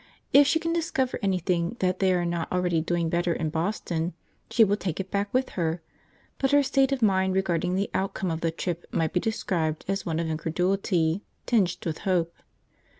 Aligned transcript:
If 0.33 0.47
she 0.47 0.57
can 0.57 0.73
discover 0.73 1.19
anything 1.21 1.75
that 1.79 1.99
they 1.99 2.11
are 2.11 2.25
not 2.25 2.51
already 2.51 2.81
doing 2.81 3.07
better 3.07 3.33
in 3.33 3.51
Boston, 3.51 4.15
she 4.49 4.63
will 4.63 4.75
take 4.75 4.99
it 4.99 5.11
back 5.11 5.31
with 5.31 5.49
her, 5.49 5.83
but 6.39 6.49
her 6.49 6.63
state 6.63 6.91
of 6.91 7.03
mind 7.03 7.35
regarding 7.35 7.75
the 7.75 7.91
outcome 7.93 8.31
of 8.31 8.41
the 8.41 8.49
trip 8.49 8.85
might 8.91 9.13
be 9.13 9.19
described 9.19 9.85
as 9.87 10.03
one 10.03 10.19
of 10.19 10.25
incredulity 10.27 11.21
tinged 11.45 11.85
with 11.85 11.99
hope. 11.99 12.33